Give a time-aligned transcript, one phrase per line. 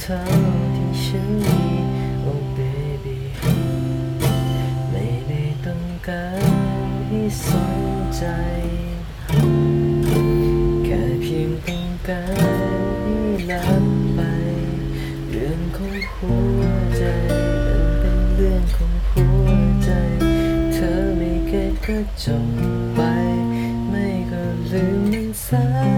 [0.00, 0.22] เท่า
[0.76, 1.60] ที่ฉันมี
[2.26, 3.18] Oh baby
[4.90, 7.80] ไม่ได้ต้องการให้สน
[8.16, 8.22] ใจ
[10.84, 13.16] แค่เพียงต้องการให้
[13.50, 14.20] ลับไป
[15.30, 16.60] เรื่องของหัว
[16.96, 17.02] ใจ
[17.66, 19.48] มันเป็นเรื่องของหัว
[19.84, 19.90] ใจ
[20.72, 22.46] เธอไม่เก็ตก็จบ
[22.94, 23.00] ไป
[23.90, 24.32] ไม่ก
[24.70, 25.97] ลืมมันซะ